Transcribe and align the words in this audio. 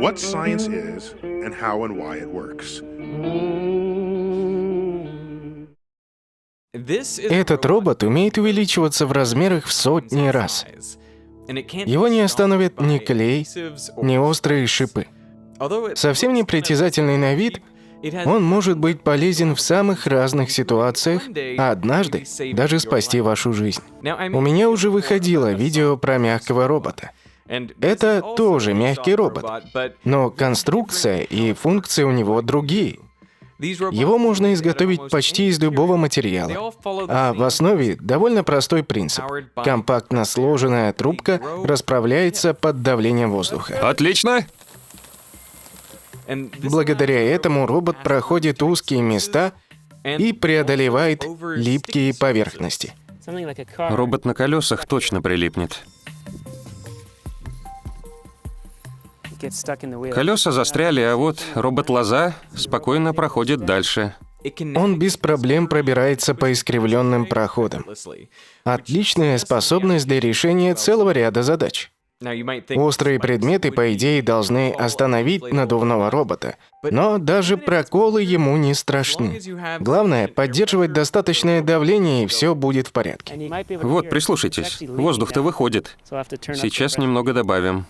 what 0.00 0.18
science 0.18 0.66
is 0.68 1.14
and 1.22 1.54
how 1.54 1.84
and 1.84 1.96
why 1.96 2.18
it 2.18 2.28
works. 2.28 2.82
Этот 6.74 7.64
робот 7.66 8.02
умеет 8.02 8.36
увеличиваться 8.36 9.06
в 9.06 9.12
размерах 9.12 9.66
в 9.66 9.72
сотни 9.72 10.28
раз. 10.28 10.66
Его 11.48 12.08
не 12.08 12.20
остановит 12.20 12.80
ни 12.80 12.98
клей, 12.98 13.46
ни 14.02 14.16
острые 14.16 14.66
шипы. 14.66 15.06
Совсем 15.94 16.34
непритязательный 16.34 17.16
на 17.16 17.34
вид, 17.34 17.62
он 18.26 18.42
может 18.42 18.76
быть 18.76 19.02
полезен 19.02 19.54
в 19.54 19.60
самых 19.60 20.06
разных 20.06 20.50
ситуациях, 20.50 21.22
а 21.58 21.70
однажды 21.70 22.24
даже 22.52 22.80
спасти 22.80 23.20
вашу 23.20 23.52
жизнь. 23.52 23.82
У 24.02 24.40
меня 24.40 24.68
уже 24.68 24.90
выходило 24.90 25.52
видео 25.52 25.96
про 25.96 26.18
мягкого 26.18 26.66
робота. 26.66 27.12
Это 27.46 28.22
тоже 28.36 28.72
мягкий 28.72 29.14
робот, 29.14 29.44
но 30.04 30.30
конструкция 30.30 31.20
и 31.22 31.52
функции 31.52 32.02
у 32.02 32.10
него 32.10 32.40
другие. 32.42 32.98
Его 33.58 34.18
можно 34.18 34.52
изготовить 34.52 35.10
почти 35.10 35.48
из 35.48 35.58
любого 35.60 35.96
материала. 35.96 36.72
А 37.08 37.32
в 37.32 37.42
основе 37.42 37.96
довольно 37.96 38.44
простой 38.44 38.82
принцип. 38.82 39.24
Компактно 39.54 40.24
сложенная 40.24 40.92
трубка 40.92 41.40
расправляется 41.62 42.52
под 42.54 42.82
давлением 42.82 43.30
воздуха. 43.30 43.88
Отлично! 43.88 44.46
Благодаря 46.26 47.20
этому 47.20 47.66
робот 47.66 48.02
проходит 48.02 48.62
узкие 48.62 49.02
места 49.02 49.52
и 50.04 50.32
преодолевает 50.32 51.24
липкие 51.54 52.14
поверхности. 52.14 52.92
Робот 53.76 54.24
на 54.24 54.34
колесах 54.34 54.86
точно 54.86 55.22
прилипнет. 55.22 55.84
Колеса 60.12 60.52
застряли, 60.52 61.00
а 61.00 61.16
вот 61.16 61.42
робот-лоза 61.54 62.34
спокойно 62.54 63.14
проходит 63.14 63.64
дальше. 63.64 64.14
Он 64.76 64.98
без 64.98 65.16
проблем 65.16 65.68
пробирается 65.68 66.34
по 66.34 66.52
искривленным 66.52 67.26
проходам. 67.26 67.86
Отличная 68.64 69.38
способность 69.38 70.06
для 70.06 70.20
решения 70.20 70.74
целого 70.74 71.10
ряда 71.10 71.42
задач. 71.42 71.90
Острые 72.76 73.18
предметы, 73.18 73.72
по 73.72 73.92
идее, 73.92 74.22
должны 74.22 74.72
остановить 74.72 75.52
надувного 75.52 76.10
робота, 76.10 76.56
но 76.82 77.18
даже 77.18 77.56
проколы 77.56 78.22
ему 78.22 78.56
не 78.56 78.72
страшны. 78.74 79.40
Главное— 79.80 80.28
поддерживать 80.34 80.92
достаточное 80.92 81.60
давление, 81.60 82.24
и 82.24 82.26
все 82.26 82.54
будет 82.54 82.88
в 82.88 82.92
порядке. 82.92 83.50
Вот, 83.82 84.08
прислушайтесь. 84.08 84.80
Воздух-то 84.80 85.42
выходит. 85.42 85.96
Сейчас 86.54 86.98
немного 86.98 87.32
добавим. 87.32 87.86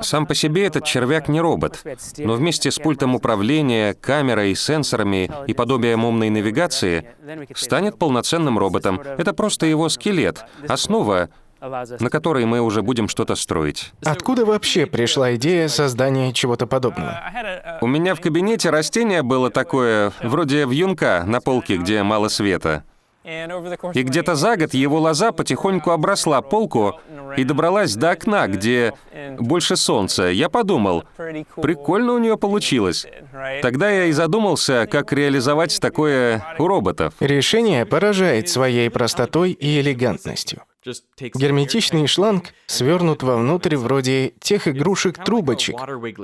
Сам 0.00 0.26
по 0.26 0.34
себе 0.34 0.66
этот 0.66 0.84
червяк 0.84 1.28
не 1.28 1.40
робот, 1.40 1.84
но 2.18 2.34
вместе 2.34 2.70
с 2.70 2.78
пультом 2.78 3.14
управления, 3.14 3.92
камерой, 3.94 4.54
сенсорами 4.54 5.30
и 5.46 5.52
подобием 5.52 6.04
умной 6.04 6.30
навигации 6.30 7.08
станет 7.54 7.98
полноценным 7.98 8.58
роботом. 8.58 9.00
Это 9.00 9.34
просто 9.34 9.66
его 9.66 9.88
скелет, 9.88 10.44
основа, 10.68 11.28
на 11.60 12.10
которой 12.10 12.44
мы 12.46 12.60
уже 12.60 12.82
будем 12.82 13.08
что-то 13.08 13.34
строить. 13.34 13.92
Откуда 14.04 14.44
вообще 14.44 14.86
пришла 14.86 15.34
идея 15.34 15.68
создания 15.68 16.32
чего-то 16.32 16.66
подобного? 16.66 17.20
У 17.80 17.86
меня 17.86 18.14
в 18.14 18.20
кабинете 18.20 18.70
растение 18.70 19.22
было 19.22 19.50
такое, 19.50 20.12
вроде 20.22 20.64
вьюнка 20.64 21.24
на 21.26 21.40
полке, 21.40 21.76
где 21.76 22.02
мало 22.02 22.28
света. 22.28 22.84
И 23.26 24.02
где-то 24.04 24.36
за 24.36 24.56
год 24.56 24.72
его 24.72 25.00
лоза 25.00 25.32
потихоньку 25.32 25.90
обросла 25.90 26.40
полку 26.42 26.94
и 27.36 27.42
добралась 27.42 27.96
до 27.96 28.12
окна, 28.12 28.46
где 28.46 28.94
больше 29.38 29.74
солнца. 29.74 30.24
Я 30.24 30.48
подумал, 30.48 31.02
прикольно 31.16 32.12
у 32.12 32.18
нее 32.18 32.38
получилось. 32.38 33.04
Тогда 33.62 33.90
я 33.90 34.04
и 34.04 34.12
задумался, 34.12 34.86
как 34.88 35.12
реализовать 35.12 35.80
такое 35.80 36.44
у 36.58 36.68
роботов. 36.68 37.14
Решение 37.18 37.84
поражает 37.84 38.48
своей 38.48 38.90
простотой 38.90 39.50
и 39.50 39.80
элегантностью. 39.80 40.62
Герметичный 41.18 42.06
шланг 42.06 42.54
свернут 42.66 43.24
вовнутрь 43.24 43.74
вроде 43.74 44.34
тех 44.38 44.68
игрушек-трубочек, 44.68 45.76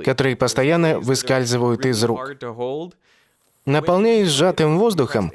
которые 0.05 0.37
постоянно 0.37 0.99
выскальзывают 0.99 1.85
из 1.85 2.01
рук. 2.05 2.31
Наполняясь 3.65 4.27
сжатым 4.27 4.77
воздухом, 4.77 5.31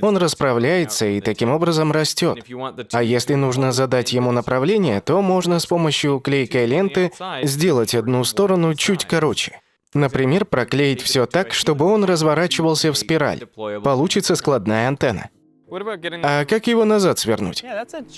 он 0.00 0.16
расправляется 0.16 1.06
и 1.06 1.20
таким 1.20 1.50
образом 1.50 1.90
растет. 1.90 2.44
А 2.92 3.02
если 3.02 3.34
нужно 3.34 3.72
задать 3.72 4.12
ему 4.12 4.30
направление, 4.30 5.00
то 5.00 5.20
можно 5.20 5.58
с 5.58 5.66
помощью 5.66 6.20
клейкой 6.20 6.66
ленты 6.66 7.12
сделать 7.42 7.94
одну 7.94 8.22
сторону 8.24 8.74
чуть 8.74 9.04
короче. 9.04 9.60
Например, 9.94 10.44
проклеить 10.44 11.00
все 11.00 11.26
так, 11.26 11.54
чтобы 11.54 11.86
он 11.86 12.04
разворачивался 12.04 12.92
в 12.92 12.98
спираль. 12.98 13.46
Получится 13.82 14.36
складная 14.36 14.88
антенна. 14.88 15.30
А 15.68 16.44
как 16.44 16.68
его 16.68 16.84
назад 16.84 17.18
свернуть? 17.18 17.64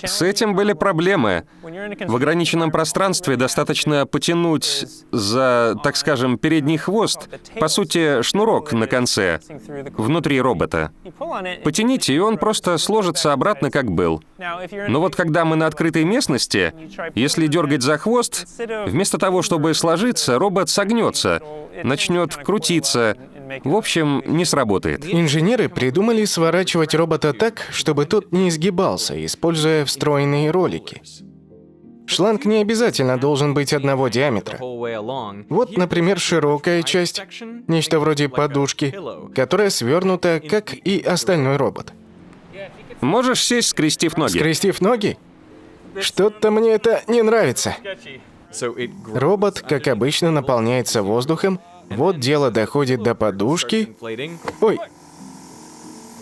С 0.03 0.21
этим 0.21 0.55
были 0.55 0.73
проблемы. 0.73 1.45
В 1.63 2.15
ограниченном 2.15 2.69
пространстве 2.69 3.37
достаточно 3.37 4.05
потянуть 4.05 4.85
за, 5.11 5.75
так 5.83 5.95
скажем, 5.95 6.37
передний 6.37 6.77
хвост, 6.77 7.27
по 7.59 7.67
сути, 7.67 8.21
шнурок 8.21 8.71
на 8.71 8.85
конце, 8.85 9.39
внутри 9.97 10.39
робота. 10.39 10.91
Потяните, 11.63 12.13
и 12.13 12.19
он 12.19 12.37
просто 12.37 12.77
сложится 12.77 13.33
обратно, 13.33 13.71
как 13.71 13.91
был. 13.91 14.21
Но 14.87 14.99
вот 14.99 15.15
когда 15.15 15.43
мы 15.43 15.55
на 15.55 15.65
открытой 15.65 16.03
местности, 16.03 16.73
если 17.15 17.47
дергать 17.47 17.81
за 17.81 17.97
хвост, 17.97 18.45
вместо 18.85 19.17
того, 19.17 19.41
чтобы 19.41 19.73
сложиться, 19.73 20.37
робот 20.37 20.69
согнется, 20.69 21.41
начнет 21.83 22.35
крутиться, 22.35 23.17
в 23.63 23.75
общем, 23.75 24.23
не 24.25 24.45
сработает. 24.45 25.05
Инженеры 25.05 25.69
придумали 25.69 26.25
сворачивать 26.25 26.93
робота 26.95 27.33
так, 27.33 27.67
чтобы 27.71 28.05
тот 28.05 28.31
не 28.31 28.49
изгибался, 28.49 29.23
используя 29.25 29.85
встроенные 29.85 30.51
ролики. 30.51 31.01
Шланг 32.09 32.45
не 32.45 32.57
обязательно 32.57 33.19
должен 33.19 33.53
быть 33.53 33.71
одного 33.71 34.07
диаметра. 34.07 34.57
Вот, 34.59 35.77
например, 35.77 36.19
широкая 36.19 36.81
часть, 36.81 37.21
нечто 37.67 37.99
вроде 37.99 38.29
подушки, 38.29 38.95
которая 39.35 39.69
свернута, 39.69 40.41
как 40.47 40.73
и 40.73 41.01
остальной 41.01 41.57
робот. 41.57 41.93
Можешь 43.01 43.43
сесть, 43.43 43.69
скрестив 43.69 44.17
ноги? 44.17 44.37
Скрестив 44.37 44.81
ноги? 44.81 45.17
Что-то 45.99 46.51
мне 46.51 46.71
это 46.71 47.03
не 47.07 47.21
нравится. 47.21 47.75
Робот, 49.13 49.59
как 49.61 49.87
обычно, 49.87 50.31
наполняется 50.31 51.03
воздухом, 51.03 51.59
вот 51.89 52.19
дело 52.19 52.51
доходит 52.51 53.03
до 53.03 53.15
подушки. 53.15 53.95
Ой, 54.61 54.79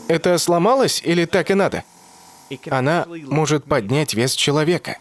это 0.07 0.37
сломалось 0.37 1.01
или 1.03 1.25
так 1.25 1.51
и 1.51 1.53
надо? 1.53 1.83
Она 2.69 3.05
может 3.07 3.65
поднять 3.65 4.13
вес 4.13 4.33
человека. 4.33 4.97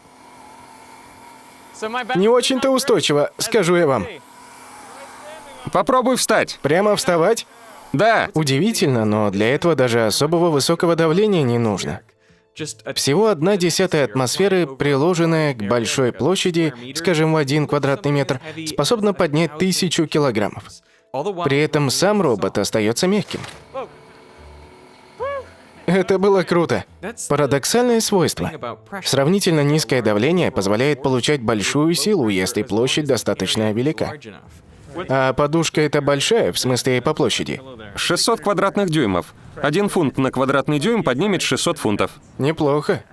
Не 2.16 2.28
очень-то 2.28 2.70
устойчиво, 2.70 3.30
скажу 3.38 3.76
я 3.76 3.86
вам. 3.86 4.06
Попробуй 5.72 6.16
встать. 6.16 6.58
Прямо 6.62 6.96
вставать? 6.96 7.46
Да. 7.92 8.30
Удивительно, 8.34 9.04
но 9.04 9.30
для 9.30 9.54
этого 9.54 9.74
даже 9.74 10.06
особого 10.06 10.50
высокого 10.50 10.96
давления 10.96 11.42
не 11.42 11.58
нужно. 11.58 12.00
Всего 12.94 13.28
одна 13.28 13.56
десятая 13.56 14.04
атмосферы, 14.04 14.66
приложенная 14.66 15.54
к 15.54 15.58
большой 15.68 16.12
площади, 16.12 16.72
скажем, 16.94 17.32
в 17.32 17.36
один 17.36 17.66
квадратный 17.66 18.12
метр, 18.12 18.40
способна 18.66 19.12
поднять 19.12 19.58
тысячу 19.58 20.06
килограммов. 20.06 20.64
При 21.44 21.58
этом 21.58 21.90
сам 21.90 22.22
робот 22.22 22.58
остается 22.58 23.06
мягким. 23.06 23.40
Это 25.86 26.18
было 26.18 26.42
круто. 26.42 26.84
Парадоксальное 27.28 28.00
свойство. 28.00 28.50
Сравнительно 29.04 29.62
низкое 29.62 30.02
давление 30.02 30.50
позволяет 30.50 31.02
получать 31.02 31.42
большую 31.42 31.94
силу, 31.94 32.28
если 32.28 32.62
площадь 32.62 33.06
достаточно 33.06 33.72
велика. 33.72 34.14
А 35.08 35.32
подушка 35.32 35.80
это 35.80 36.00
большая, 36.00 36.52
в 36.52 36.58
смысле 36.58 37.00
по 37.02 37.14
площади? 37.14 37.60
600 37.96 38.40
квадратных 38.40 38.90
дюймов. 38.90 39.34
Один 39.60 39.88
фунт 39.88 40.18
на 40.18 40.30
квадратный 40.30 40.78
дюйм 40.78 41.02
поднимет 41.02 41.42
600 41.42 41.78
фунтов. 41.78 42.10
Неплохо. 42.38 43.04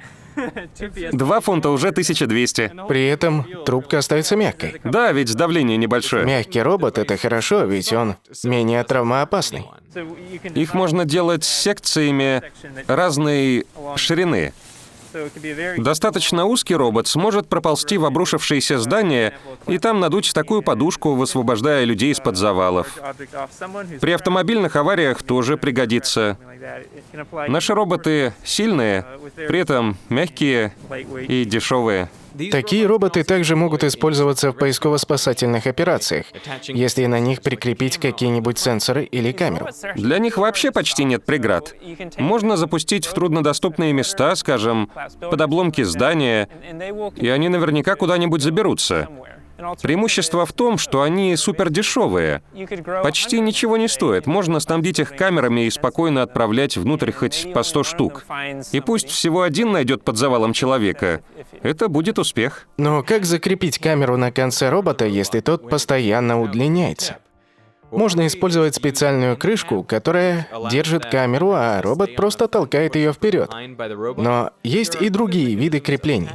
Два 1.12 1.39
фунта 1.41 1.69
уже 1.69 1.89
1200. 1.89 2.71
При 2.88 3.07
этом 3.07 3.45
трубка 3.65 4.00
остается 4.00 4.35
мягкой. 4.35 4.81
Да, 4.83 5.12
ведь 5.12 5.33
давление 5.35 5.77
небольшое. 5.77 6.25
Мягкий 6.25 6.62
робот— 6.62 6.97
это 7.00 7.18
хорошо, 7.18 7.65
ведь 7.65 7.94
он 7.94 8.15
менее 8.44 8.83
травмоопасный. 8.83 9.65
Их 10.56 10.74
можно 10.74 11.06
делать 11.06 11.44
секциями 11.44 12.41
разной 12.88 13.65
ширины. 13.95 14.53
Достаточно 15.77 16.45
узкий 16.45 16.75
робот 16.75 17.07
сможет 17.07 17.48
проползти 17.48 17.98
в 17.98 18.06
обрушившееся 18.06 18.80
здание 18.80 19.33
и 19.68 19.77
там 19.77 20.00
надуть 20.00 20.33
такую 20.33 20.62
подушку, 20.62 21.13
высвобождая 21.15 21.83
людей 21.83 22.12
из-под 22.12 22.38
завалов. 22.38 22.88
При 24.01 24.12
автомобильных 24.12 24.75
авариях 24.75 25.24
тоже 25.24 25.57
пригодится. 25.57 26.38
Наши 27.48 27.74
роботы 27.74 28.33
сильные, 28.44 29.06
при 29.36 29.60
этом 29.60 29.98
мягкие 30.10 30.74
и 31.27 31.45
дешевые. 31.45 32.09
Такие 32.51 32.85
роботы 32.85 33.24
также 33.24 33.56
могут 33.56 33.83
использоваться 33.83 34.51
в 34.51 34.56
поисково-спасательных 34.56 35.68
операциях, 35.68 36.25
если 36.68 37.06
на 37.06 37.19
них 37.19 37.41
прикрепить 37.41 37.97
какие-нибудь 37.97 38.57
сенсоры 38.57 39.03
или 39.03 39.31
камеру. 39.31 39.68
Для 39.95 40.19
них 40.19 40.38
вообще 40.38 40.71
почти 40.71 41.03
нет 41.03 41.25
преград. 41.25 41.75
Можно 42.18 42.57
запустить 42.57 43.06
в 43.06 43.13
труднодоступные 43.13 43.94
места, 43.94 44.35
скажем, 44.35 44.89
под 45.19 45.41
обломки 45.41 45.83
здания, 45.83 46.50
и 47.15 47.27
они 47.27 47.50
наверняка 47.50 47.95
куда-нибудь 47.95 48.41
заберутся. 48.41 49.07
Преимущество 49.81 50.45
в 50.45 50.54
том, 50.54 50.77
что 50.77 51.01
они 51.01 51.36
супер 51.36 51.69
дешевые. 51.69 52.42
Почти 53.04 53.39
ничего 53.39 53.77
не 53.77 53.88
стоит. 53.88 54.27
Можно 54.27 54.60
снабдить 54.60 55.00
их 55.00 55.15
камерами 55.15 55.65
и 55.65 55.69
спокойно 55.69 56.21
отправлять 56.21 56.77
внутрь 56.77 57.12
хоть 57.12 57.51
по 57.54 57.63
100 57.63 57.83
штук. 57.83 58.25
И 58.71 58.80
пусть 58.80 59.10
всего 59.10 59.42
один 59.42 59.71
найдет 59.71 60.04
под 60.04 60.18
завалом 60.18 60.54
человека. 60.54 61.21
Это 61.62 61.88
будет 61.88 62.19
успех. 62.19 62.68
Но 62.77 63.04
как 63.04 63.25
закрепить 63.25 63.80
камеру 63.80 64.18
на 64.18 64.31
конце 64.31 64.69
робота, 64.69 65.06
если 65.06 65.39
тот 65.39 65.69
постоянно 65.69 66.42
удлиняется? 66.42 67.18
Можно 67.94 68.25
использовать 68.25 68.75
специальную 68.75 69.38
крышку, 69.38 69.83
которая 69.83 70.48
держит 70.71 71.06
камеру, 71.06 71.51
а 71.54 71.81
робот 71.81 72.16
просто 72.16 72.48
толкает 72.48 72.95
ее 72.95 73.13
вперед. 73.13 73.51
Но 74.18 74.51
есть 74.63 75.00
и 75.00 75.09
другие 75.09 75.56
виды 75.56 75.80
креплений. 75.80 76.30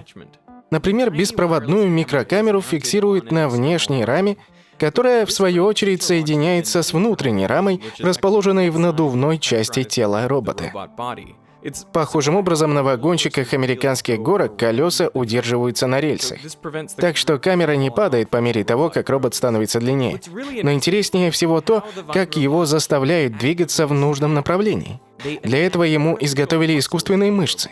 Например, 0.71 1.11
беспроводную 1.11 1.89
микрокамеру 1.89 2.61
фиксируют 2.61 3.33
на 3.33 3.49
внешней 3.49 4.05
раме, 4.05 4.37
которая, 4.79 5.27
в 5.27 5.33
свою 5.33 5.65
очередь, 5.65 6.03
соединяется 6.03 6.83
с 6.83 6.93
внутренней 6.93 7.47
рамой, 7.47 7.83
расположенной 7.99 8.71
в 8.71 8.79
надувной 8.79 9.39
части 9.39 9.83
тела 9.83 10.29
робота. 10.29 10.73
Похожим 11.93 12.37
образом 12.37 12.73
на 12.73 12.85
вагончиках 12.85 13.53
американских 13.53 14.21
горок 14.21 14.57
колеса 14.57 15.11
удерживаются 15.13 15.89
на 15.89 16.01
рельсах. 16.01 16.39
Так 16.97 17.17
что 17.17 17.39
камера 17.39 17.73
не 17.73 17.91
падает 17.91 18.31
по 18.31 18.37
мере 18.37 18.63
того, 18.63 18.91
как 18.91 19.11
робот 19.11 19.35
становится 19.35 19.81
длиннее. 19.81 20.21
Но 20.63 20.73
интереснее 20.73 21.33
всего 21.33 21.61
то, 21.61 21.83
как 22.13 22.37
его 22.37 22.65
заставляют 22.65 23.39
двигаться 23.39 23.87
в 23.87 23.93
нужном 23.93 24.35
направлении. 24.35 25.01
Для 25.43 25.67
этого 25.67 25.83
ему 25.83 26.17
изготовили 26.21 26.79
искусственные 26.79 27.33
мышцы. 27.33 27.71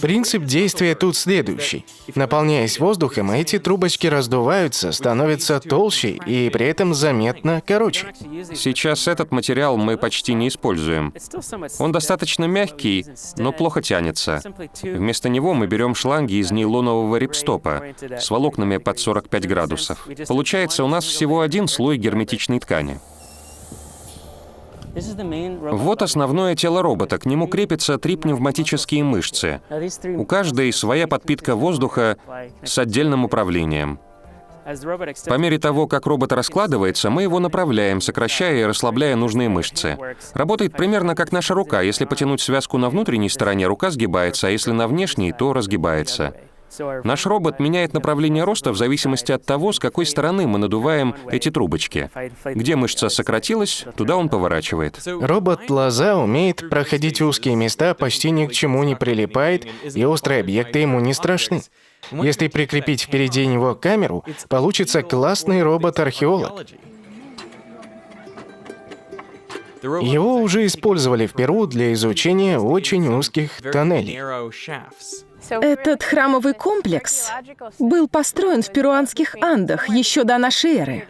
Принцип 0.00 0.44
действия 0.44 0.94
тут 0.94 1.16
следующий. 1.16 1.84
Наполняясь 2.14 2.78
воздухом, 2.78 3.30
эти 3.30 3.58
трубочки 3.58 4.06
раздуваются, 4.06 4.92
становятся 4.92 5.60
толще 5.60 6.10
и 6.10 6.50
при 6.50 6.66
этом 6.66 6.94
заметно 6.94 7.62
короче. 7.66 8.06
Сейчас 8.54 9.08
этот 9.08 9.30
материал 9.32 9.76
мы 9.76 9.96
почти 9.96 10.34
не 10.34 10.48
используем. 10.48 11.12
Он 11.78 11.92
достаточно 11.92 12.44
мягкий, 12.44 13.06
но 13.36 13.52
плохо 13.52 13.82
тянется. 13.82 14.42
Вместо 14.82 15.28
него 15.28 15.54
мы 15.54 15.66
берем 15.66 15.94
шланги 15.94 16.34
из 16.34 16.50
нейлонового 16.50 17.16
рипстопа 17.16 17.82
с 18.00 18.30
волокнами 18.30 18.76
под 18.78 18.98
45 18.98 19.48
градусов. 19.48 20.08
Получается 20.28 20.84
у 20.84 20.88
нас 20.88 21.04
всего 21.04 21.40
один 21.40 21.68
слой 21.68 21.96
герметичной 21.96 22.60
ткани. 22.60 23.00
Вот 25.72 26.02
основное 26.02 26.54
тело 26.54 26.82
робота. 26.82 27.18
К 27.18 27.26
нему 27.26 27.46
крепятся 27.48 27.98
три 27.98 28.16
пневматические 28.16 29.02
мышцы. 29.04 29.60
У 30.16 30.24
каждой 30.24 30.72
своя 30.72 31.08
подпитка 31.08 31.56
воздуха 31.56 32.16
с 32.62 32.78
отдельным 32.78 33.24
управлением. 33.24 33.98
По 35.26 35.34
мере 35.34 35.58
того, 35.58 35.86
как 35.86 36.06
робот 36.06 36.32
раскладывается, 36.32 37.10
мы 37.10 37.22
его 37.22 37.38
направляем, 37.38 38.00
сокращая 38.00 38.60
и 38.60 38.64
расслабляя 38.64 39.14
нужные 39.14 39.50
мышцы. 39.50 39.98
Работает 40.32 40.72
примерно 40.72 41.14
как 41.14 41.32
наша 41.32 41.54
рука. 41.54 41.82
Если 41.82 42.06
потянуть 42.06 42.40
связку 42.40 42.78
на 42.78 42.88
внутренней 42.88 43.28
стороне, 43.28 43.66
рука 43.66 43.90
сгибается, 43.90 44.46
а 44.46 44.50
если 44.50 44.72
на 44.72 44.88
внешней, 44.88 45.32
то 45.32 45.52
разгибается. 45.52 46.34
Наш 47.04 47.26
робот 47.26 47.60
меняет 47.60 47.92
направление 47.92 48.44
роста 48.44 48.72
в 48.72 48.76
зависимости 48.76 49.32
от 49.32 49.44
того, 49.44 49.72
с 49.72 49.78
какой 49.78 50.06
стороны 50.06 50.46
мы 50.46 50.58
надуваем 50.58 51.14
эти 51.28 51.50
трубочки. 51.50 52.10
Где 52.44 52.76
мышца 52.76 53.08
сократилась, 53.08 53.84
туда 53.96 54.16
он 54.16 54.28
поворачивает. 54.28 55.00
Робот-лоза 55.06 56.16
умеет 56.16 56.68
проходить 56.68 57.20
узкие 57.20 57.56
места, 57.56 57.94
почти 57.94 58.30
ни 58.30 58.46
к 58.46 58.52
чему 58.52 58.82
не 58.84 58.94
прилипает, 58.94 59.66
и 59.94 60.04
острые 60.04 60.40
объекты 60.40 60.80
ему 60.80 61.00
не 61.00 61.14
страшны. 61.14 61.62
Если 62.10 62.48
прикрепить 62.48 63.02
впереди 63.02 63.46
него 63.46 63.74
камеру, 63.74 64.24
получится 64.48 65.02
классный 65.02 65.62
робот-археолог. 65.62 66.66
Его 69.82 70.36
уже 70.36 70.64
использовали 70.64 71.26
в 71.26 71.34
Перу 71.34 71.66
для 71.66 71.92
изучения 71.92 72.58
очень 72.58 73.06
узких 73.08 73.60
тоннелей. 73.60 74.18
Этот 75.50 76.02
храмовый 76.02 76.54
комплекс 76.54 77.30
был 77.78 78.08
построен 78.08 78.62
в 78.62 78.72
перуанских 78.72 79.36
Андах 79.40 79.88
еще 79.88 80.24
до 80.24 80.38
нашей 80.38 80.76
эры, 80.76 81.06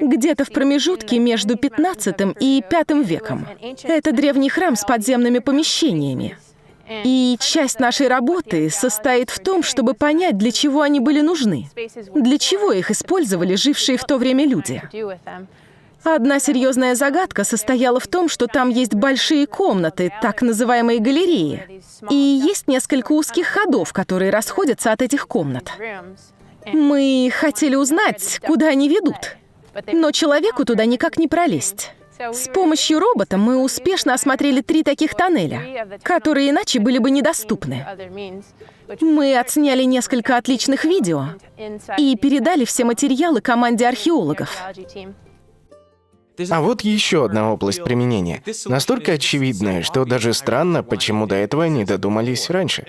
где-то 0.00 0.44
в 0.44 0.50
промежутке 0.50 1.18
между 1.18 1.56
15 1.56 2.16
и 2.40 2.62
5 2.68 2.90
веком. 3.04 3.46
Это 3.82 4.12
древний 4.12 4.48
храм 4.48 4.76
с 4.76 4.84
подземными 4.84 5.38
помещениями. 5.38 6.36
И 7.04 7.36
часть 7.40 7.80
нашей 7.80 8.08
работы 8.08 8.68
состоит 8.68 9.30
в 9.30 9.38
том, 9.38 9.62
чтобы 9.62 9.94
понять, 9.94 10.36
для 10.36 10.50
чего 10.50 10.82
они 10.82 11.00
были 11.00 11.20
нужны, 11.20 11.68
для 12.14 12.38
чего 12.38 12.72
их 12.72 12.90
использовали 12.90 13.54
жившие 13.54 13.96
в 13.96 14.04
то 14.04 14.18
время 14.18 14.46
люди. 14.46 14.82
Одна 16.04 16.40
серьезная 16.40 16.94
загадка 16.94 17.44
состояла 17.44 18.00
в 18.00 18.06
том, 18.06 18.28
что 18.28 18.46
там 18.46 18.70
есть 18.70 18.94
большие 18.94 19.46
комнаты, 19.46 20.12
так 20.20 20.42
называемые 20.42 20.98
галереи, 20.98 21.82
и 22.10 22.14
есть 22.14 22.66
несколько 22.68 23.12
узких 23.12 23.46
ходов, 23.46 23.92
которые 23.92 24.30
расходятся 24.30 24.92
от 24.92 25.02
этих 25.02 25.28
комнат. 25.28 25.70
Мы 26.66 27.30
хотели 27.32 27.74
узнать, 27.74 28.40
куда 28.42 28.68
они 28.68 28.88
ведут, 28.88 29.36
но 29.92 30.10
человеку 30.10 30.64
туда 30.64 30.84
никак 30.84 31.18
не 31.18 31.28
пролезть. 31.28 31.92
С 32.30 32.48
помощью 32.48 33.00
робота 33.00 33.36
мы 33.36 33.60
успешно 33.60 34.14
осмотрели 34.14 34.60
три 34.60 34.84
таких 34.84 35.14
тоннеля, 35.14 35.98
которые 36.02 36.50
иначе 36.50 36.78
были 36.78 36.98
бы 36.98 37.10
недоступны. 37.10 37.84
Мы 39.00 39.36
отсняли 39.36 39.82
несколько 39.84 40.36
отличных 40.36 40.84
видео 40.84 41.30
и 41.96 42.16
передали 42.16 42.64
все 42.64 42.84
материалы 42.84 43.40
команде 43.40 43.86
археологов. 43.86 44.50
А 46.50 46.60
вот 46.60 46.82
еще 46.82 47.24
одна 47.24 47.52
область 47.52 47.84
применения. 47.84 48.42
Настолько 48.66 49.12
очевидная, 49.12 49.82
что 49.82 50.04
даже 50.04 50.32
странно, 50.32 50.82
почему 50.82 51.26
до 51.26 51.36
этого 51.36 51.64
не 51.64 51.84
додумались 51.84 52.50
раньше. 52.50 52.82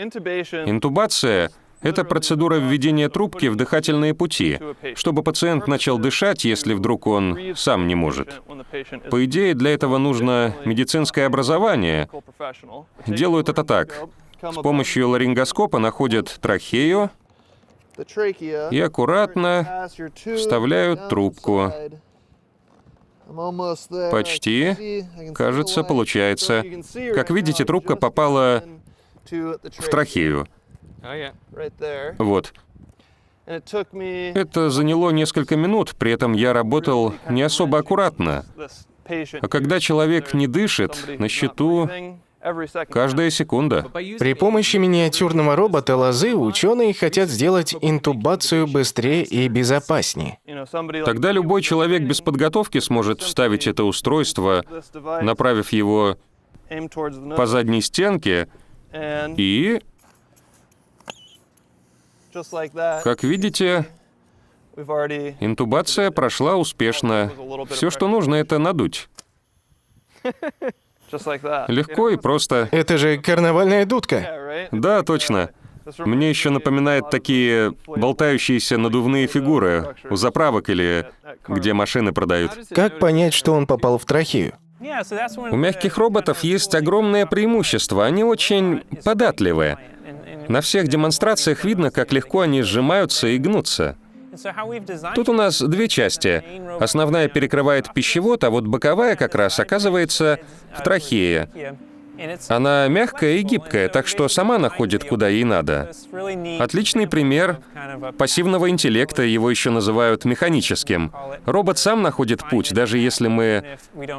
Интубация— 0.66 1.52
это 1.82 2.06
процедура 2.06 2.56
введения 2.56 3.10
трубки 3.10 3.48
в 3.48 3.56
дыхательные 3.56 4.14
пути, 4.14 4.60
чтобы 4.96 5.24
пациент 5.24 5.68
начал 5.68 5.98
дышать, 5.98 6.46
если 6.46 6.74
вдруг 6.74 7.08
он 7.08 7.38
сам 7.56 7.88
не 7.88 7.96
может. 7.96 8.42
По 9.12 9.26
идее, 9.26 9.54
для 9.54 9.74
этого 9.74 9.98
нужно 9.98 10.56
медицинское 10.66 11.26
образование. 11.26 12.10
Делают 13.06 13.50
это 13.50 13.64
так. 13.64 14.08
С 14.42 14.56
помощью 14.56 15.10
ларингоскопа 15.10 15.80
находят 15.80 16.38
трахею 16.42 17.10
и 18.72 18.80
аккуратно 18.80 19.90
вставляют 20.36 21.10
трубку. 21.10 21.72
Почти. 24.12 25.06
Кажется, 25.34 25.84
получается. 25.84 26.64
Как 27.16 27.30
видите, 27.30 27.66
трубка 27.66 27.96
попала 27.96 28.64
в 29.30 29.90
трахею. 29.90 30.48
Вот. 32.18 32.54
Это 33.46 34.70
заняло 34.70 35.10
несколько 35.10 35.56
минут, 35.58 35.96
при 35.98 36.12
этом 36.14 36.34
я 36.34 36.54
работал 36.54 37.14
не 37.30 37.42
особо 37.42 37.80
аккуратно. 37.80 38.46
А 39.06 39.48
когда 39.50 39.80
человек 39.82 40.34
не 40.34 40.48
дышит, 40.48 40.96
на 41.20 41.28
счету 41.28 41.90
Каждая 42.90 43.30
секунда. 43.30 43.86
При 43.94 44.34
помощи 44.34 44.76
миниатюрного 44.76 45.56
робота 45.56 45.96
лозы 45.96 46.36
ученые 46.36 46.94
хотят 46.94 47.30
сделать 47.30 47.74
интубацию 47.80 48.68
быстрее 48.68 49.24
и 49.24 49.48
безопаснее. 49.48 50.40
Тогда 51.06 51.32
любой 51.32 51.62
человек 51.62 52.04
без 52.04 52.20
подготовки 52.20 52.80
сможет 52.80 53.22
вставить 53.22 53.68
это 53.68 53.86
устройство, 53.86 54.66
направив 55.22 55.72
его 55.72 56.18
по 57.38 57.46
задней 57.46 57.82
стенке, 57.82 58.50
и, 58.94 59.80
как 63.04 63.24
видите, 63.24 63.88
интубация 65.40 66.12
прошла 66.12 66.58
успешно. 66.58 67.32
Все, 67.70 67.90
что 67.90 68.08
нужно, 68.10 68.36
это 68.36 68.58
надуть. 68.60 69.08
Легко 71.68 72.10
и 72.10 72.18
просто. 72.18 72.70
Это 72.72 72.98
же 72.98 73.18
карнавальная 73.18 73.86
дудка. 73.86 74.68
Да, 74.72 75.04
точно. 75.04 75.50
Мне 76.00 76.30
еще 76.30 76.50
напоминает 76.50 77.10
такие 77.10 77.74
болтающиеся 77.88 78.78
надувные 78.78 79.28
фигуры 79.28 79.96
у 80.10 80.16
заправок 80.16 80.70
или 80.70 81.08
где 81.48 81.74
машины 81.74 82.14
продают. 82.14 82.52
Как 82.74 83.00
понять, 83.00 83.34
что 83.34 83.54
он 83.54 83.68
попал 83.68 83.98
в 83.98 84.06
трахею? 84.06 84.54
У 85.52 85.56
мягких 85.56 85.98
роботов 85.98 86.44
есть 86.44 86.76
огромное 86.76 87.26
преимущество. 87.26 88.06
Они 88.06 88.24
очень 88.24 88.84
податливые. 89.04 89.78
На 90.50 90.62
всех 90.62 90.88
демонстрациях 90.88 91.64
видно, 91.64 91.90
как 91.90 92.12
легко 92.12 92.42
они 92.42 92.62
сжимаются 92.64 93.28
и 93.28 93.38
гнутся. 93.38 93.98
Тут 95.16 95.30
у 95.30 95.34
нас 95.34 95.62
две 95.62 95.88
части. 95.88 96.44
Основная 96.80 97.28
перекрывает 97.28 97.94
пищевод, 97.94 98.44
а 98.44 98.50
вот 98.50 98.66
боковая 98.66 99.16
как 99.16 99.36
раз 99.36 99.60
оказывается 99.60 100.40
в 100.76 100.84
трахее. 100.84 101.50
Она 102.48 102.88
мягкая 102.88 103.38
и 103.38 103.42
гибкая, 103.42 103.90
так 103.90 104.08
что 104.08 104.28
сама 104.28 104.60
находит, 104.60 105.04
куда 105.04 105.28
ей 105.28 105.44
надо. 105.44 105.92
Отличный 106.60 107.08
пример 107.08 107.60
пассивного 108.18 108.70
интеллекта, 108.70 109.24
его 109.24 109.50
еще 109.50 109.72
называют 109.72 110.26
механическим. 110.26 111.12
Робот 111.46 111.78
сам 111.78 112.02
находит 112.02 112.48
путь, 112.48 112.74
даже 112.74 112.98
если 112.98 113.28
мы 113.28 113.78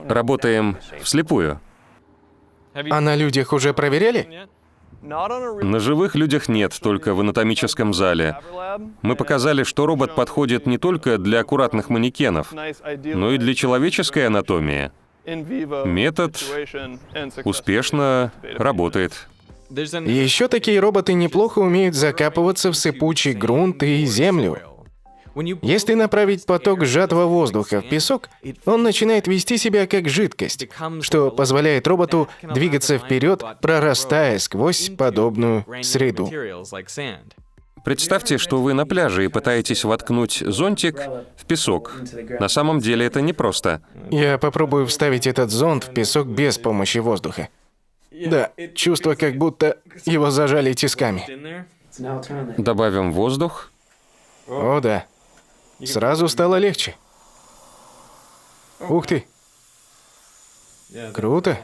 работаем 0.08 0.78
вслепую. 1.02 1.60
А 2.74 3.00
на 3.00 3.14
людях 3.14 3.52
уже 3.52 3.72
проверяли? 3.72 4.48
На 5.04 5.80
живых 5.80 6.14
людях 6.14 6.48
нет, 6.48 6.74
только 6.80 7.14
в 7.14 7.20
анатомическом 7.20 7.92
зале. 7.92 8.38
Мы 9.02 9.16
показали, 9.16 9.62
что 9.62 9.84
робот 9.84 10.14
подходит 10.14 10.66
не 10.66 10.78
только 10.78 11.18
для 11.18 11.40
аккуратных 11.40 11.90
манекенов, 11.90 12.52
но 12.52 13.32
и 13.32 13.38
для 13.38 13.54
человеческой 13.54 14.26
анатомии. 14.26 14.90
Метод 15.26 16.42
успешно 17.44 18.32
работает. 18.56 19.28
Еще 19.70 20.48
такие 20.48 20.80
роботы 20.80 21.14
неплохо 21.14 21.58
умеют 21.58 21.94
закапываться 21.94 22.70
в 22.70 22.74
сыпучий 22.74 23.32
грунт 23.32 23.82
и 23.82 24.04
землю. 24.06 24.58
Если 25.62 25.94
направить 25.94 26.46
поток 26.46 26.84
сжатого 26.84 27.26
воздуха 27.26 27.80
в 27.80 27.88
песок, 27.88 28.28
он 28.64 28.82
начинает 28.82 29.26
вести 29.26 29.58
себя 29.58 29.86
как 29.86 30.08
жидкость, 30.08 30.68
что 31.00 31.30
позволяет 31.30 31.86
роботу 31.86 32.28
двигаться 32.42 32.98
вперед, 32.98 33.42
прорастая 33.60 34.38
сквозь 34.38 34.90
подобную 34.90 35.64
среду. 35.82 36.30
Представьте, 37.84 38.38
что 38.38 38.62
вы 38.62 38.72
на 38.72 38.86
пляже 38.86 39.26
и 39.26 39.28
пытаетесь 39.28 39.84
воткнуть 39.84 40.42
зонтик 40.46 41.00
в 41.36 41.44
песок. 41.44 42.00
На 42.40 42.48
самом 42.48 42.78
деле 42.78 43.04
это 43.04 43.20
непросто. 43.20 43.82
Я 44.10 44.38
попробую 44.38 44.86
вставить 44.86 45.26
этот 45.26 45.50
зонт 45.50 45.84
в 45.84 45.92
песок 45.92 46.26
без 46.26 46.56
помощи 46.56 46.98
воздуха. 46.98 47.48
Да, 48.10 48.52
чувство, 48.74 49.16
как 49.16 49.36
будто 49.36 49.78
его 50.06 50.30
зажали 50.30 50.72
тисками. 50.72 51.66
Добавим 52.56 53.12
воздух. 53.12 53.70
О, 54.46 54.80
да. 54.80 55.04
Сразу 55.84 56.28
стало 56.28 56.56
легче. 56.56 56.94
Ух 58.80 59.06
ты. 59.06 59.24
Круто. 61.12 61.58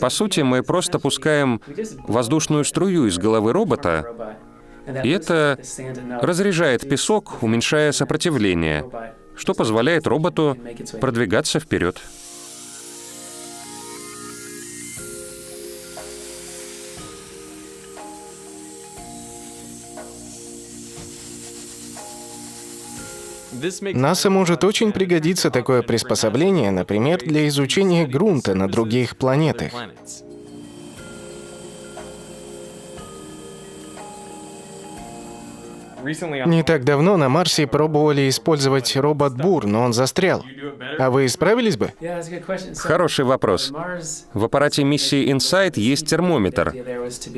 По 0.00 0.10
сути, 0.10 0.40
мы 0.40 0.62
просто 0.62 0.98
пускаем 0.98 1.60
воздушную 2.06 2.64
струю 2.64 3.06
из 3.06 3.18
головы 3.18 3.52
робота, 3.52 4.36
и 5.04 5.10
это 5.10 5.58
разряжает 6.20 6.88
песок, 6.88 7.42
уменьшая 7.42 7.92
сопротивление, 7.92 8.84
что 9.36 9.54
позволяет 9.54 10.06
роботу 10.06 10.56
продвигаться 11.00 11.60
вперед. 11.60 12.00
НАСА 23.80 24.30
может 24.30 24.64
очень 24.64 24.92
пригодиться 24.92 25.50
такое 25.50 25.82
приспособление, 25.82 26.70
например, 26.70 27.18
для 27.18 27.48
изучения 27.48 28.06
грунта 28.06 28.54
на 28.54 28.68
других 28.68 29.16
планетах. 29.16 29.72
Не 36.46 36.62
так 36.62 36.84
давно 36.84 37.16
на 37.16 37.28
Марсе 37.28 37.66
пробовали 37.66 38.28
использовать 38.28 38.96
робот 38.96 39.34
Бур, 39.34 39.66
но 39.66 39.82
он 39.82 39.92
застрял. 39.92 40.44
А 40.98 41.10
вы 41.10 41.28
справились 41.28 41.76
бы? 41.76 41.92
Хороший 42.76 43.24
вопрос. 43.24 43.72
В 44.32 44.44
аппарате 44.44 44.84
миссии 44.84 45.32
Insight 45.32 45.78
есть 45.78 46.06
термометр. 46.06 46.74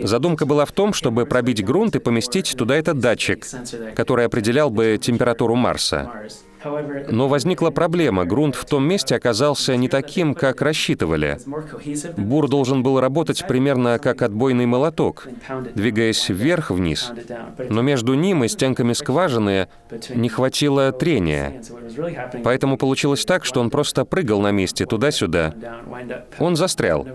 Задумка 0.02 0.46
была 0.46 0.64
в 0.64 0.72
том, 0.72 0.92
чтобы 0.92 1.26
пробить 1.26 1.64
грунт 1.64 1.96
и 1.96 1.98
поместить 1.98 2.54
туда 2.56 2.76
этот 2.76 2.98
датчик, 2.98 3.46
который 3.94 4.26
определял 4.26 4.70
бы 4.70 4.98
температуру 5.00 5.54
Марса. 5.54 6.10
Но 7.08 7.28
возникла 7.28 7.70
проблема. 7.70 8.24
Грунт 8.24 8.54
в 8.54 8.64
том 8.64 8.84
месте 8.84 9.16
оказался 9.16 9.76
не 9.76 9.88
таким, 9.88 10.34
как 10.34 10.62
рассчитывали. 10.62 11.38
Бур 12.16 12.48
должен 12.48 12.82
был 12.82 13.00
работать 13.00 13.46
примерно 13.46 13.98
как 13.98 14.22
отбойный 14.22 14.66
молоток, 14.66 15.28
двигаясь 15.74 16.28
вверх-вниз. 16.28 17.12
Но 17.68 17.82
между 17.82 18.14
ним 18.14 18.44
и 18.44 18.48
стенками 18.48 18.92
скважины 18.92 19.68
не 20.14 20.28
хватило 20.28 20.92
трения. 20.92 21.62
Поэтому 22.44 22.76
получилось 22.76 23.24
так, 23.24 23.44
что 23.44 23.60
он 23.60 23.70
просто 23.70 24.04
прыгал 24.04 24.40
на 24.40 24.50
месте 24.50 24.86
туда-сюда. 24.86 25.54
Он 26.38 26.56
застрял. 26.56 27.06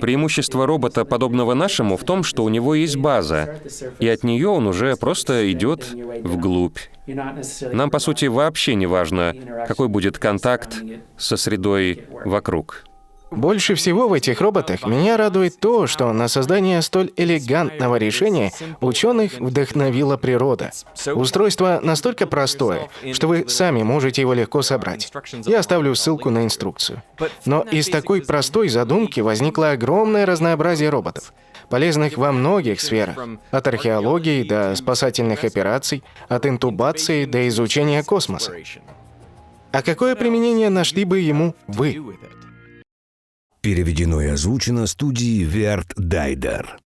Преимущество 0.00 0.66
робота, 0.66 1.04
подобного 1.04 1.54
нашему, 1.54 1.96
в 1.96 2.04
том, 2.04 2.22
что 2.22 2.44
у 2.44 2.48
него 2.48 2.74
есть 2.74 2.96
база, 2.96 3.56
и 3.98 4.08
от 4.08 4.24
нее 4.24 4.48
он 4.48 4.66
уже 4.66 4.96
просто 4.96 5.50
идет 5.50 5.92
вглубь. 5.92 6.78
Нам, 7.06 7.90
по 7.90 7.98
сути, 7.98 8.26
вообще 8.26 8.74
не 8.74 8.86
важно, 8.86 9.34
какой 9.66 9.88
будет 9.88 10.18
контакт 10.18 10.76
со 11.16 11.36
средой 11.36 12.06
вокруг. 12.24 12.84
Больше 13.30 13.74
всего 13.74 14.08
в 14.08 14.12
этих 14.12 14.40
роботах 14.40 14.86
меня 14.86 15.16
радует 15.16 15.58
то, 15.58 15.86
что 15.86 16.12
на 16.12 16.28
создание 16.28 16.80
столь 16.80 17.10
элегантного 17.16 17.96
решения 17.96 18.52
ученых 18.80 19.40
вдохновила 19.40 20.16
природа. 20.16 20.70
Устройство 21.12 21.80
настолько 21.82 22.26
простое, 22.26 22.88
что 23.12 23.26
вы 23.26 23.48
сами 23.48 23.82
можете 23.82 24.22
его 24.22 24.32
легко 24.32 24.62
собрать. 24.62 25.12
Я 25.44 25.58
оставлю 25.58 25.94
ссылку 25.94 26.30
на 26.30 26.44
инструкцию. 26.44 27.02
Но 27.44 27.62
из 27.62 27.88
такой 27.88 28.22
простой 28.22 28.68
задумки 28.68 29.20
возникло 29.20 29.72
огромное 29.72 30.24
разнообразие 30.24 30.90
роботов, 30.90 31.34
полезных 31.68 32.16
во 32.16 32.32
многих 32.32 32.80
сферах, 32.80 33.18
от 33.50 33.66
археологии 33.66 34.42
до 34.42 34.74
спасательных 34.76 35.44
операций, 35.44 36.02
от 36.28 36.46
интубации 36.46 37.24
до 37.24 37.48
изучения 37.48 38.02
космоса. 38.02 38.52
А 39.72 39.82
какое 39.82 40.16
применение 40.16 40.70
нашли 40.70 41.04
бы 41.04 41.20
ему 41.20 41.54
вы? 41.66 42.16
Переведено 43.60 44.22
и 44.22 44.26
озвучено 44.26 44.86
студией 44.86 45.42
Верт 45.42 45.92
Дайдер. 45.96 46.78